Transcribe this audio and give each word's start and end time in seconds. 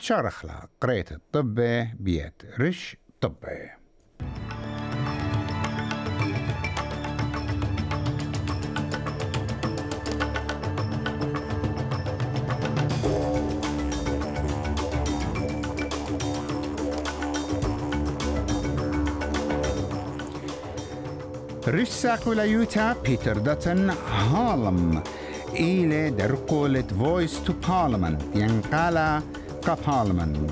بتشارخلا 0.00 0.68
قريت 0.80 1.12
الطبة 1.12 1.92
بيت 1.94 2.42
رش 2.60 2.96
طبة 3.20 3.70
Ryssakula 21.66 22.44
Utah 22.48 22.94
Peter 22.94 23.34
Dutton 23.34 23.90
Harlem 23.90 25.02
إلى 25.54 26.10
درقولة 26.10 26.84
Voice 26.98 27.46
to 27.46 27.52
Parliament 27.66 28.36
ينقالا 28.36 29.22
كبارلمنت 29.66 30.50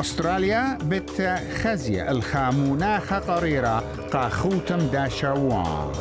أستراليا 0.00 0.78
بت 0.82 1.40
خزية 1.62 2.10
الخاموناخ 2.10 3.12
قريرة 3.14 3.78
قاخوتم 4.12 4.78
داشوان 4.78 5.92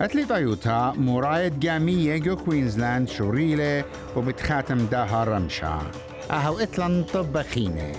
أتلي 0.00 0.24
طيوتا 0.24 0.94
مرايد 0.96 1.60
جامية 1.60 2.16
جو 2.16 2.36
كوينزلاند 2.36 3.08
شوريلة 3.08 3.84
وبتخاتم 4.16 4.86
داها 4.86 5.24
رمشا. 5.24 5.78
أهو 6.30 6.58
إتلان 6.58 7.04
طبخينه 7.14 7.92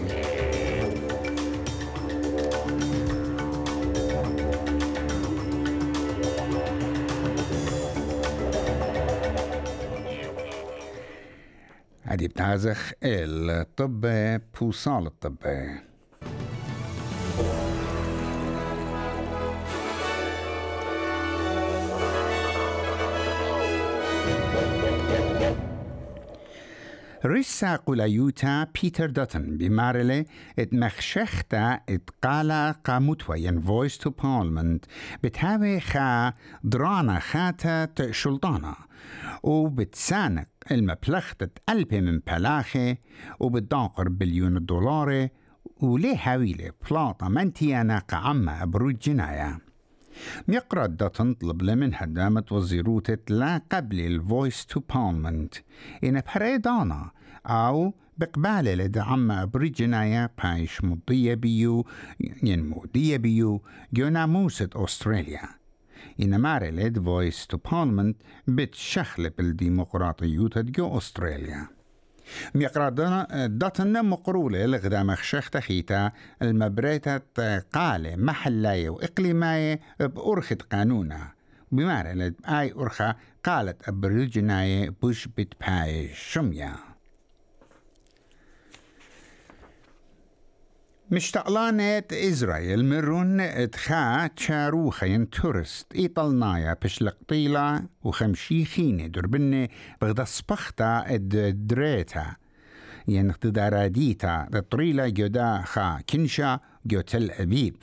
هذه 12.10 12.28
بتعزخ 12.28 12.92
الطب 13.04 14.06
بوصال 14.60 15.06
الطب. 15.06 15.36
ريسا 27.26 27.76
قوليوتا 27.76 28.68
بيتر 28.82 29.10
دوتن 29.10 29.58
بمارلي 29.58 30.26
ات 30.60 30.74
مخشختا 30.74 31.80
ات 31.90 32.10
قالا 32.24 32.72
قاموتوا 32.72 33.36
ين 33.36 33.62
فويس 33.62 33.98
تو 33.98 34.10
بارلمنت 34.10 34.86
بتهاوي 35.24 35.80
خا 35.80 36.34
درانا 36.64 37.20
خاتا 37.20 38.12
شلطانا 38.12 38.89
وبتسانق 39.44 40.48
المبلغ 40.72 41.26
ألبي 41.70 42.02
من 42.02 42.20
بلاخي 42.20 42.98
وبتداقر 43.40 44.10
بليون 44.10 44.66
دولار 44.66 45.28
وليه 45.82 46.18
هاويلي 46.24 46.72
بلاطة 46.90 47.28
منتيانا 47.28 48.00
قعمة 48.00 48.66
بروج 48.66 48.98
جناية. 48.98 49.60
ميقرأ 50.48 50.86
دا 50.86 51.08
تنطلب 51.08 51.62
لمن 51.62 51.96
هدامة 51.96 52.46
وزيروتة 52.52 53.34
لا 53.36 53.62
قبل 53.72 54.00
الفويس 54.00 54.66
تو 54.66 54.80
بارلمنت 54.80 55.54
إن 56.04 56.22
بريدانا 56.36 57.12
أو 57.46 57.94
بقبالة 58.18 58.74
لدعم 58.74 59.46
بريجنايا 59.46 60.30
بايش 60.44 60.84
مضية 60.84 61.34
بيو 61.34 61.86
ينمو 62.44 62.86
دي 62.94 63.18
بيو 63.18 63.64
جو 63.94 64.10
ناموسة 64.10 64.70
أستراليا. 64.76 65.59
إن 66.22 66.36
مارلد 66.36 67.00
فويس 67.00 67.48
تو 67.48 67.58
بارلمنت 67.58 68.18
بتشخلب 68.48 69.34
الديمقراطيوت 69.40 70.58
جو 70.58 70.98
أستراليا. 70.98 71.68
ميقرا 72.56 72.90
داتنا 73.48 74.02
مقرولة 74.02 74.66
لغدا 74.66 75.04
مخشخ 75.04 75.50
تخيتا 75.50 76.12
المبريتة 76.42 77.18
قالة 77.74 78.16
محلاية 78.16 78.90
وإقليماية 78.90 79.80
بأرخة 80.00 80.58
قانونا. 80.72 81.32
بمارلد 81.72 82.34
آي 82.46 82.74
أرخة 82.74 83.16
قالت 83.44 83.88
أبريجناية 83.88 84.90
بوش 85.02 85.28
بتباي 85.28 86.10
شميا. 86.14 86.89
مشتقلانت 91.12 92.14
إسرائيل 92.14 92.86
مرون 92.86 93.40
اتخا 93.42 94.28
تشاروخين 94.28 95.30
تورست. 95.30 95.96
إيطالنايا 95.96 96.78
بشلقطيلا 96.84 97.84
وخمشي 98.04 98.66
خيني 98.66 99.08
دربني 99.08 99.72
بغدا 100.02 100.24
سبختا 100.24 101.04
اد 101.08 101.68
دريتا. 101.68 102.36
ين 103.08 103.30
اقتداراديتا 103.30 104.48
طريلا 104.72 105.10
جودا 105.10 105.62
خا 105.66 106.02
كنشا 106.10 106.60
جو 106.86 107.02
تل 107.02 107.32
أبيب. 107.32 107.76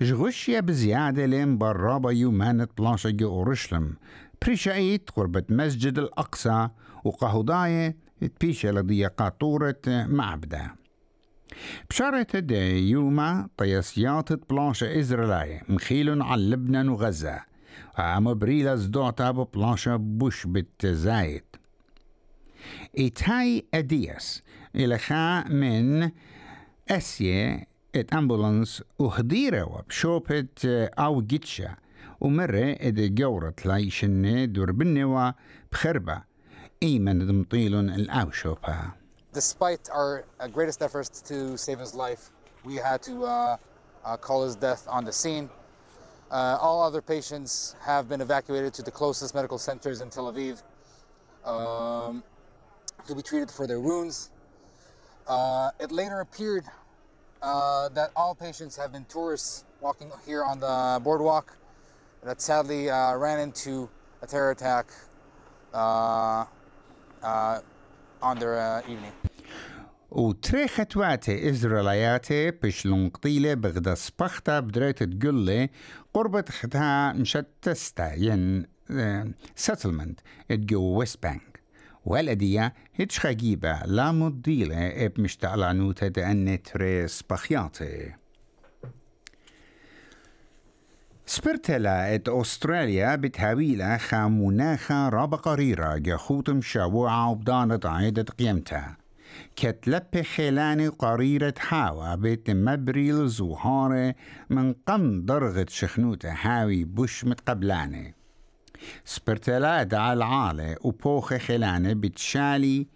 جغشيا 0.00 0.60
بزيادة 0.60 1.26
لين 1.26 1.58
برابا 1.58 2.10
يومانت 2.10 2.70
بلاشا 2.78 3.10
جو 3.10 3.28
أورشلم. 3.28 3.94
بريشايت 4.42 5.10
قربة 5.10 5.44
مسجد 5.48 5.98
الأقصى 5.98 6.68
وقهوداية 7.04 7.96
تبيشا 8.38 8.68
لدي 8.68 9.06
قاطورة 9.06 9.82
معبدة. 9.86 10.79
بشارة 11.90 12.26
دي 12.34 12.90
يوما 12.90 13.48
طياسيات 13.56 14.50
بلانشا 14.50 14.98
إزرائيلية 14.98 15.62
مخيل 15.68 16.22
على 16.22 16.42
لبنان 16.42 16.88
وغزة. 16.88 17.40
عام 17.96 18.34
بريلا 18.34 18.76
زدوتا 18.76 19.30
ببلانشا 19.30 19.96
بوش 19.96 20.46
بالتزايد 20.46 21.44
إيتاي 22.98 23.66
أدياس 23.74 24.42
إلى 24.76 24.98
خا 24.98 25.48
من 25.48 26.10
أسيا 26.90 27.66
إت 27.94 28.12
أمبولانس 28.14 28.82
وهديرة 28.98 29.62
وبشوبت 29.64 30.66
أو 30.98 31.22
جيتشا 31.22 31.76
ومرة 32.20 32.76
إد 32.80 33.14
جورة 33.14 33.54
لايشن 33.64 34.52
دوربنوا 34.52 35.32
بخربة 35.72 36.22
إيمن 36.82 37.26
دمطيلون 37.26 37.90
الأوشوبا 37.90 38.90
despite 39.32 39.88
our 39.90 40.24
uh, 40.38 40.48
greatest 40.48 40.82
efforts 40.82 41.20
to 41.22 41.56
save 41.56 41.78
his 41.78 41.94
life, 41.94 42.30
we 42.64 42.76
had 42.76 43.02
to 43.02 43.24
uh, 43.24 43.56
uh, 44.04 44.16
call 44.16 44.44
his 44.44 44.56
death 44.56 44.86
on 44.88 45.04
the 45.04 45.12
scene. 45.12 45.48
Uh, 46.30 46.58
all 46.60 46.82
other 46.82 47.02
patients 47.02 47.74
have 47.80 48.08
been 48.08 48.20
evacuated 48.20 48.72
to 48.74 48.82
the 48.82 48.90
closest 48.90 49.34
medical 49.34 49.58
centers 49.58 50.00
in 50.00 50.10
Tel 50.10 50.32
Aviv 50.32 50.62
um, 51.44 52.22
to 53.06 53.14
be 53.14 53.22
treated 53.22 53.50
for 53.50 53.66
their 53.66 53.80
wounds. 53.80 54.30
Uh, 55.26 55.70
it 55.80 55.90
later 55.90 56.20
appeared 56.20 56.64
uh, 57.42 57.88
that 57.90 58.10
all 58.14 58.34
patients 58.34 58.76
have 58.76 58.92
been 58.92 59.04
tourists 59.06 59.64
walking 59.80 60.10
here 60.26 60.44
on 60.44 60.60
the 60.60 61.00
boardwalk 61.02 61.56
that 62.22 62.40
sadly 62.40 62.88
ran 62.88 63.40
into 63.40 63.88
a 64.22 64.26
terror 64.26 64.50
attack 64.50 64.92
on 65.72 66.46
their 68.38 68.82
evening. 68.86 69.12
وتري 70.10 70.68
خطواتي 70.68 71.50
إزرائيلياتي 71.50 72.50
بشلون 72.50 73.08
قطيلة 73.08 73.54
بغدا 73.54 73.94
سبختا 73.94 74.60
بدريت 74.60 75.02
تقولي 75.02 75.70
قربة 76.14 76.44
ختها 76.48 77.12
مشتستا 77.12 78.12
ين 78.14 78.66
سيتلمنت 79.54 80.20
اتجو 80.50 80.82
ويست 80.82 81.22
بانك 81.22 81.60
والأدية 82.04 82.74
هيتش 82.94 83.20
خجيبة 83.20 83.80
لا 83.84 84.12
مضيلة 84.12 85.06
إب 85.06 85.20
مشتعلانوتا 85.20 86.08
دأن 86.08 86.62
تري 86.62 87.08
سبخياتي. 87.08 88.14
سبرتلا 91.26 92.14
إت 92.14 92.28
أستراليا 92.28 93.16
بتهاويلا 93.16 93.96
خاموناخا 93.96 95.08
رابا 95.08 95.36
قريرة 95.36 95.96
جاخوتم 95.96 96.60
شاوعة 96.60 97.30
وبدانة 97.30 97.80
عيدة 97.84 98.22
قيمتها. 98.22 98.99
كتلب 99.56 100.22
خيلاني 100.36 100.88
قريرة 100.88 101.54
حاوى 101.58 102.16
بيت 102.16 102.50
مبريل 102.50 103.28
زوهارة 103.28 104.14
من 104.50 104.72
قم 104.72 105.22
درغة 105.22 105.66
شخنوتة 105.68 106.32
هاوي 106.32 106.84
بوش 106.84 107.24
متقبلاني 107.24 108.14
سبرتلا 109.04 109.82
دعا 109.82 110.12
العالة 110.12 110.76
وبوخ 110.80 111.34
خيلاني 111.34 111.94
بتشالي 111.94 112.86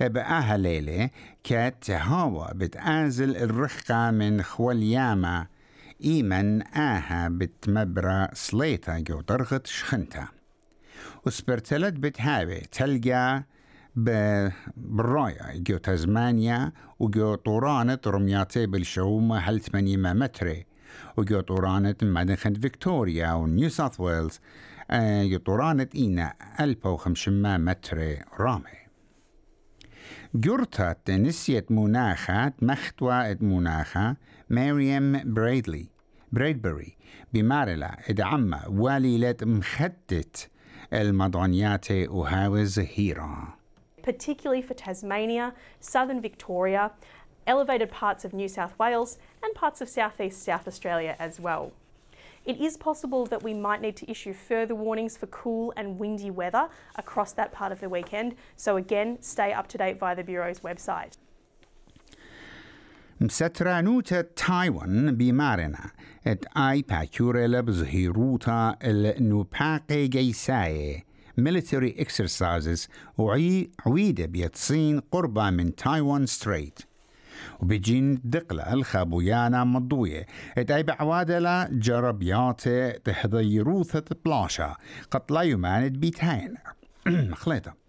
بقاها 0.00 0.56
ليلة 0.56 1.10
كات 1.44 1.90
هاوى 1.90 2.48
بتآزل 2.54 3.36
الرخقة 3.36 4.10
من 4.10 4.42
خوالياما 4.42 5.46
إيمن 6.04 6.62
آها 6.62 7.28
بتمبرا 7.28 8.28
سليتا 8.32 8.98
جو 8.98 9.20
درغت 9.20 9.66
شخنتا. 9.66 10.28
وسبرتلت 11.26 11.94
بتهاوي 11.94 12.60
تلقى 12.60 13.44
بالراية 13.96 15.52
جو 15.54 15.76
تزمانيا 15.76 16.72
وجو 16.98 17.34
طورانة 17.34 17.98
رمياتي 18.06 18.66
بالشومة 18.66 19.38
هل 19.38 19.60
8 19.60 20.12
متري 20.12 20.66
وجوطورانة 21.16 21.94
مدنخن 22.02 22.54
فيكتوريا 22.54 23.32
ونيو 23.32 23.68
ساوث 23.68 24.00
ويلز. 24.00 24.40
جوطورانة 25.30 25.88
إينا 25.94 26.34
ألبا 26.60 26.90
وخمشما 26.90 27.58
متر 27.58 28.16
رامي. 28.40 28.80
جرتت 30.34 31.10
نسية 31.10 31.66
مناخات 31.70 32.62
مختوى 32.62 33.34
مناخة 33.34 34.16
مريم 34.50 35.34
بريدلي 35.34 35.88
بريدبري 36.32 36.96
بمارلا 37.32 37.98
ادعم 38.10 38.60
واليلة 38.68 39.36
مخدت 39.42 40.50
المضانيات 40.92 41.86
وهاوز 41.90 42.78
هيرا. 42.78 43.59
particularly 44.01 44.61
for 44.61 44.73
Tasmania, 44.73 45.53
southern 45.79 46.21
Victoria, 46.21 46.91
elevated 47.47 47.89
parts 47.91 48.25
of 48.25 48.33
New 48.33 48.47
South 48.47 48.77
Wales, 48.79 49.17
and 49.43 49.53
parts 49.53 49.81
of 49.81 49.89
southeast 49.89 50.43
South 50.43 50.67
Australia 50.67 51.15
as 51.19 51.39
well. 51.39 51.71
It 52.45 52.61
is 52.61 52.77
possible 52.77 53.25
that 53.25 53.41
we 53.41 53.53
might 53.55 53.81
need 53.81 53.95
to 53.97 54.09
issue 54.09 54.33
further 54.33 54.75
warnings 54.75 55.17
for 55.17 55.25
cool 55.27 55.73
and 55.75 55.97
windy 55.99 56.29
weather 56.29 56.69
across 56.95 57.31
that 57.33 57.51
part 57.51 57.71
of 57.71 57.79
the 57.79 57.89
weekend, 57.89 58.35
so 58.55 58.77
again, 58.77 59.17
stay 59.21 59.51
up 59.51 59.67
to 59.69 59.77
date 59.77 59.97
via 59.99 60.15
the 60.15 60.23
Bureau's 60.23 60.59
website. 60.59 61.17
مسترانوتا 63.21 64.21
تايوان 64.21 65.17
بمارنا 65.17 65.91
ات 66.27 66.45
اي 66.57 66.81
باكوريلا 66.81 67.61
بظهيروتا 67.61 68.77
النوباقي 68.83 70.07
جيساي 70.07 71.03
military 71.44 72.00
exercises 72.04 72.88
وعيدة 73.18 74.26
بيتصين 74.26 75.00
قربة 75.00 75.50
من 75.50 75.74
تايوان 75.74 76.26
ستريت. 76.26 76.78
وبيجين 77.60 78.20
دقلة 78.24 78.72
الخابويانا 78.72 79.64
مضوية. 79.64 80.26
اتاي 80.58 80.82
بعوادلة 80.82 81.68
جربيات 81.70 82.68
تحضيروثة 83.04 84.04
بلاشا. 84.24 84.76
قد 85.10 85.32
لا 85.32 85.42
يماند 85.42 85.92
بيتين. 85.92 86.54
مخلطة. 87.06 87.79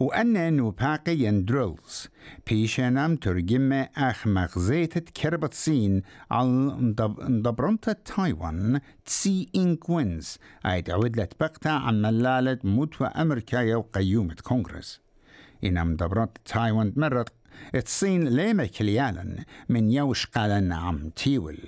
وأن 0.00 0.56
نوباقي 0.56 1.16
يندرلز 1.16 2.08
بيشنام 2.46 3.16
ترجم 3.16 3.72
أخ 3.96 4.26
مغزيت 4.26 4.98
كربت 4.98 5.54
سين 5.54 6.02
على 6.30 6.48
مدبرمت 6.48 7.90
تايوان 7.90 8.80
تسي 9.04 9.48
إنكوينز 9.56 10.38
أي 10.66 10.82
تعود 10.82 11.20
لتبقتا 11.20 11.68
عن 11.68 12.02
ملالة 12.02 12.58
متوى 12.64 13.08
أمريكا 13.08 13.56
يو 13.56 13.80
قيومة 13.80 14.36
كونغرس. 14.42 15.00
إن 15.64 15.86
مدبرمت 15.86 16.38
تايوان 16.44 16.92
مرت 16.96 17.32
الصين 17.74 18.28
ليما 18.28 18.66
كليالا 18.66 19.44
من 19.68 19.90
يوش 19.90 20.26
قالن 20.26 20.72
عم 20.72 21.08
تيول. 21.08 21.58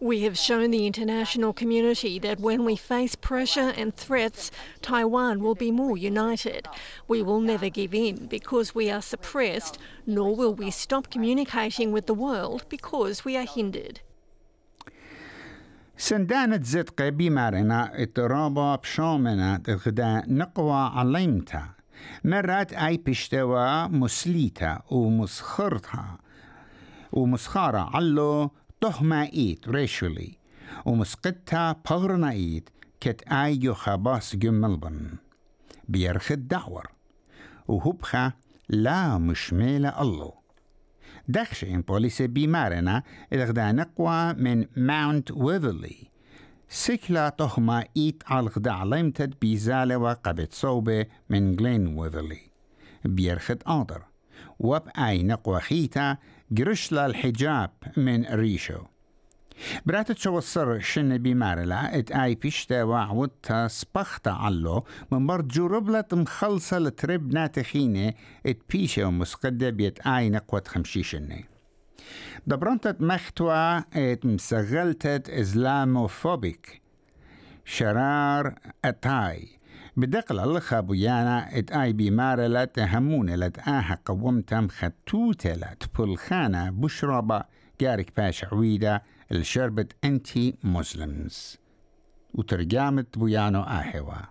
We 0.00 0.22
have 0.22 0.36
shown 0.36 0.70
the 0.72 0.86
international 0.86 1.52
community 1.52 2.18
that 2.18 2.40
when 2.40 2.64
we 2.64 2.74
face 2.74 3.14
pressure 3.14 3.72
and 3.76 3.94
threats, 3.94 4.50
Taiwan 4.82 5.40
will 5.44 5.54
be 5.54 5.70
more 5.70 5.96
united. 5.96 6.66
We 7.06 7.22
will 7.22 7.40
never 7.40 7.68
give 7.68 7.94
in 7.94 8.26
because 8.26 8.74
we 8.74 8.90
are 8.90 9.02
suppressed, 9.02 9.78
nor 10.06 10.34
will 10.34 10.54
we 10.54 10.72
stop 10.72 11.08
communicating 11.08 11.92
with 11.92 12.06
the 12.06 12.14
world 12.14 12.64
because 12.68 13.24
we 13.24 13.36
are 13.36 13.46
hindered. 13.46 14.00
سندانة 15.98 16.62
زدقة 16.62 17.08
بمارنا 17.08 18.02
اضطرابا 18.02 18.76
بشومنا 18.76 19.62
الغداء 19.68 20.24
نقوى 20.28 20.90
علمتا 20.94 21.68
مرات 22.24 22.72
اي 22.72 22.96
بشتوى 22.96 23.88
مسليتا 23.88 24.82
ومسخرتها 24.90 26.18
ومسخارة 27.11 27.95
علو 27.95 28.51
تهمة 28.81 29.23
إيت 29.23 29.67
ريشولي 29.67 30.37
ومسقطها 30.85 31.81
بغرنا 31.89 32.31
إيت 32.31 32.69
كت 32.99 33.21
آيو 33.27 33.73
خباس 33.73 34.35
جملبن 34.35 35.09
بيرخ 35.89 36.31
الدعور 36.31 36.87
وهبخة 37.67 38.33
لا 38.69 39.17
مشميلة 39.17 40.01
الله 40.01 40.41
دخش 41.27 41.63
إن 41.63 41.81
بوليس 41.81 42.21
بيمارنا 42.21 43.03
إلغدا 43.33 43.71
نقوى 43.71 44.33
من 44.33 44.65
ماونت 44.75 45.31
ويفرلي. 45.31 46.11
سكلا 46.69 47.29
تهمة 47.29 47.85
إيت 47.97 48.23
على 48.27 48.39
الغدا 48.39 48.71
علمتد 48.71 49.33
بيزالة 49.41 49.97
وقبت 49.97 50.53
صوبة 50.53 51.05
من 51.29 51.55
جلين 51.55 51.97
ويفرلي. 51.97 52.41
بيرخد 53.05 53.63
آدر 53.67 54.03
وب 54.59 54.87
أي 54.97 55.23
نقوى 55.23 55.59
خيتا 55.59 56.17
قرشلا 56.57 57.05
الحجاب 57.05 57.71
من 57.97 58.25
ريشو 58.25 58.83
براتت 59.85 60.17
شو 60.17 60.37
السر 60.37 60.79
شن 60.79 61.17
بمارلا 61.17 61.99
ات 61.99 62.11
اي 62.11 62.35
بيشتا 62.35 62.83
وعودتا 62.83 63.67
سبختا 63.67 64.29
علو 64.29 64.83
من 65.11 65.27
برد 65.27 65.47
جربلة 65.47 66.05
مخلصة 66.13 66.79
لترب 66.79 67.33
ناتخينة 67.33 68.13
ات 68.45 68.59
بيشا 68.69 69.05
ومسقدة 69.05 69.69
بيت 69.69 70.07
اي 70.07 70.29
نقوة 70.29 70.63
خمشيشنة 70.67 71.43
دبرنتت 72.47 73.01
مختوى 73.01 73.83
ات 73.93 74.25
مسغلتت 74.25 75.29
اسلاموفوبيك 75.29 76.81
شرار 77.65 78.55
اتاي 78.85 79.47
بدقل 79.97 80.39
الخابويانا 80.39 81.59
إت 81.59 81.71
آي 81.71 81.93
لا 82.47 82.65
تهمون 82.65 83.29
لت 83.29 83.59
آها 83.59 83.99
قومتم 84.05 84.67
خطوتة 84.67 85.53
لت 85.53 85.83
بلخانة 85.99 86.69
بشربة 86.69 87.43
جارك 87.81 88.13
باش 88.17 88.45
عويدة 88.45 89.03
الشربت 89.31 89.95
أنتي 90.03 90.55
مسلمز 90.63 91.57
وترجمت 92.33 93.17
بويانو 93.17 93.61
آهوا. 93.61 94.21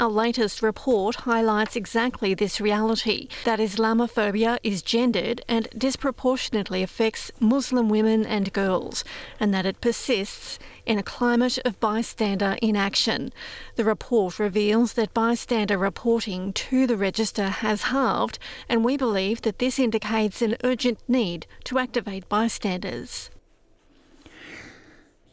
Our 0.00 0.10
latest 0.10 0.62
report 0.62 1.16
highlights 1.16 1.74
exactly 1.74 2.32
this 2.32 2.60
reality 2.60 3.26
that 3.44 3.58
Islamophobia 3.58 4.60
is 4.62 4.80
gendered 4.80 5.40
and 5.48 5.66
disproportionately 5.76 6.84
affects 6.84 7.32
Muslim 7.40 7.88
women 7.88 8.24
and 8.24 8.52
girls, 8.52 9.02
and 9.40 9.52
that 9.52 9.66
it 9.66 9.80
persists 9.80 10.60
in 10.86 11.00
a 11.00 11.02
climate 11.02 11.58
of 11.64 11.80
bystander 11.80 12.56
inaction. 12.62 13.32
The 13.74 13.84
report 13.84 14.38
reveals 14.38 14.92
that 14.92 15.12
bystander 15.12 15.76
reporting 15.76 16.52
to 16.52 16.86
the 16.86 16.96
register 16.96 17.48
has 17.48 17.90
halved, 17.90 18.38
and 18.68 18.84
we 18.84 18.96
believe 18.96 19.42
that 19.42 19.58
this 19.58 19.80
indicates 19.80 20.40
an 20.40 20.58
urgent 20.62 21.00
need 21.08 21.48
to 21.64 21.78
activate 21.80 22.28
bystanders. 22.28 23.30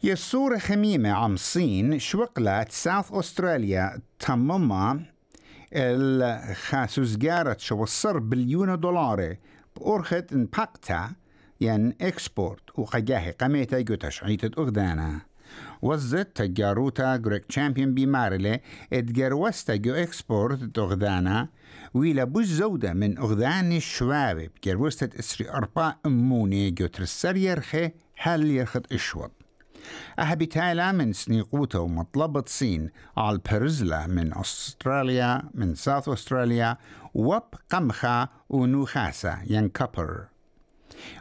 يسور 0.06 0.60
خميمة 0.60 1.10
عم 1.10 1.34
الصين 1.34 2.00
شوقلت 2.00 2.72
ساوث 2.72 3.14
أستراليا 3.14 4.02
تمما 4.20 5.06
الخاسوزجارة 5.74 7.58
شو 7.60 7.84
الصر 7.84 8.20
بليون 8.20 8.80
دولار 8.80 9.36
بأرخت 9.76 10.34
انباقتا 10.34 11.12
ين 11.62 11.94
إكسبورت 12.02 12.80
وقجاهي 12.80 13.32
قميتا 13.32 13.82
جوتش 13.82 14.24
عيتت 14.24 14.60
أغدانا. 14.60 15.22
وزت 15.82 16.28
تجاروتا 16.36 17.16
جريك 17.16 17.46
تشامبيون 17.46 17.94
بمارلة 17.94 18.60
اتجروستا 18.94 19.76
جو 19.76 19.94
إكسبورت 19.94 20.64
تغدانا 20.64 21.50
ويلا 21.94 22.24
بوش 22.24 22.46
زودة 22.46 22.94
من 22.94 23.18
أغدان 23.18 23.72
الشوابب 23.72 24.50
جروستت 24.64 25.16
إسري 25.16 25.50
أربع 25.50 25.96
أموني 26.06 26.72
جو 26.72 26.88
ترسر 26.88 27.36
يرخي 27.36 27.92
هل 28.18 28.52
يرخت 28.52 28.94
اشوط 28.94 29.35
أهبي 30.20 30.46
تايلا 30.46 30.92
من 30.92 31.14
سنيقوتا 31.14 31.80
ومطلبة 31.80 32.44
صين 32.48 32.90
البرزلة 33.18 34.08
من 34.08 34.38
أستراليا 34.38 35.44
من 35.54 35.76
ساوث 35.76 36.10
أستراليا 36.10 36.78
وب 37.14 37.44
قمخة 37.70 38.30
ونوخاسة 38.50 39.44
ين 39.44 39.70
كبر. 39.70 40.26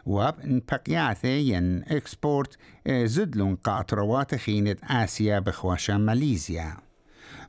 وب 0.05 0.35
نبقياثي 0.43 1.39
ين 1.39 1.83
إكسبورت 1.83 2.57
زدلون 2.87 3.55
قاطروات 3.55 4.35
خينة 4.35 4.75
آسيا 4.83 5.39
بخواشا 5.39 5.93
ماليزيا. 5.93 6.77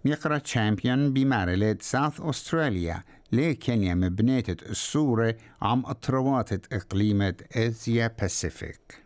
ميقرأ 0.05 0.39
تشامبيون 0.39 1.13
بمارلة 1.13 1.77
ساوث 1.81 2.21
أستراليا 2.21 3.03
لكن 3.33 4.01
مبنيتة 4.01 4.71
الصورة 4.71 5.37
عم 5.63 5.87
أطروات 5.87 6.73
إقليمة 6.73 7.35
آسيا 7.57 8.15
باسيفيك. 8.21 9.06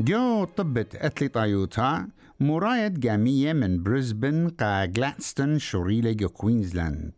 جو 0.00 0.44
طبت 0.44 0.94
أتلي 0.96 1.28
طايوتا 1.28 2.08
مراية 2.40 2.88
جامية 2.88 3.52
من 3.52 3.82
بريسبن 3.82 4.48
قا 4.48 4.84
جلادستون 4.84 5.58
شوريلة 5.58 6.12
جو 6.12 6.28
كوينزلاند. 6.28 7.12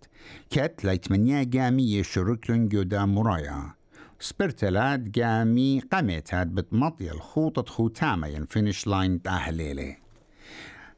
كت 0.50 0.84
ليتمنيا 0.84 1.42
جامية 1.42 2.02
شركلن 2.02 2.68
جو 2.68 2.82
دا 2.82 3.04
مرايا. 3.04 3.72
سبرتلات 4.20 5.00
جامي 5.00 5.80
قمتات 5.92 6.46
بتمطي 6.46 7.10
الخوطة 7.10 7.72
خوتامة 7.72 8.26
ين 8.26 8.46
فينش 8.46 8.86
لاين 8.86 9.22
تاهليلي. 9.22 10.07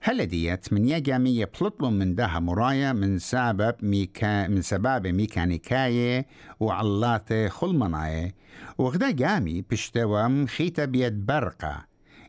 هل 0.02 0.26
ديت 0.26 0.72
من 0.72 0.88
يجامي 0.88 1.36
يبلطلو 1.36 1.90
من 1.90 2.14
دها 2.14 2.38
مرايا 2.38 2.92
من 2.92 3.18
سبب 3.18 3.74
ميكا 3.82 4.48
من 4.48 4.62
سبب 4.62 5.06
ميكانيكاية 5.06 6.26
وعلاته 6.60 7.48
خلمناية. 7.48 8.34
وغدا 8.78 9.10
جامي 9.10 9.62
بشتوى 9.70 10.46
خيتا 10.46 10.84
بيد 10.84 11.26
برقة. 11.26 11.84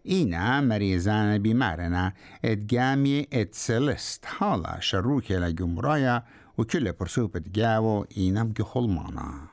إينا 0.07 0.61
مريزانا 0.61 1.37
بمارنا. 1.37 2.13
ات 2.45 2.57
جامي 2.57 3.27
ات 3.33 3.55
سلست. 3.55 4.25
حالا 4.25 4.77
شروكي 4.79 5.35
لجمرايا 5.37 6.23
وكل 6.57 6.91
برسوبة 6.91 7.41
جاو 7.53 8.05
إينا 8.17 8.43
بجي 8.43 8.63
خلمانا. 8.63 9.47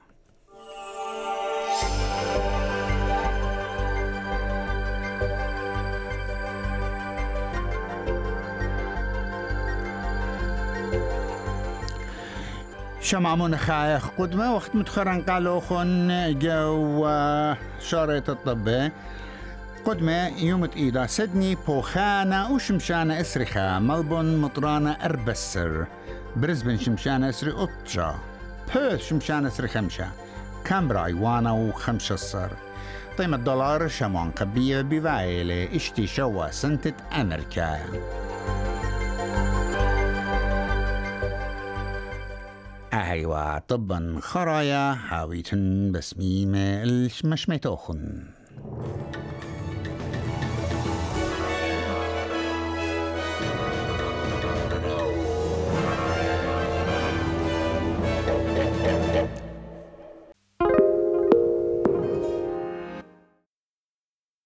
شمعمون 13.09 13.57
خايخ 13.57 14.07
قدمة 14.19 14.55
وقت 14.55 14.77
متخرن 14.77 15.23
قالوا 15.23 15.61
خن 15.61 16.39
جو 16.39 17.07
شارة 17.81 18.23
الطب. 18.29 18.91
قدمة 19.85 20.27
يوم 20.43 20.69
إيدا 20.77 21.07
سدني 21.07 21.55
بوخانة 21.55 22.53
وشمشانة 22.53 23.21
إسرخة 23.21 23.79
ملبون 23.79 24.37
مطرانة 24.37 24.97
أربسر. 25.05 25.87
برزبن 26.37 26.79
شمشانة 26.79 27.29
إسري 27.29 27.53
أطجا 27.53 28.15
بيرث 28.75 29.09
شمشانة 29.09 29.49
إسري 29.49 29.69
خمشة. 29.69 30.09
كامبرا 30.65 31.05
إيوانا 31.05 31.53
وخمشة 31.53 32.13
الصر. 32.13 32.51
طيب 33.19 33.35
الدولار 33.35 33.89
شمون 33.89 34.31
قبية 34.31 34.81
بفايلة 34.81 35.77
إشتي 35.77 36.07
شوا 36.07 36.51
سنتة 36.51 36.93
أمريكا. 37.21 37.79
أيوة 43.09 43.59
طبا 43.59 44.19
خرايا 44.23 44.95
حاويتن 44.95 45.93
بسميمة 45.93 46.83
المشميتوخن 46.83 48.25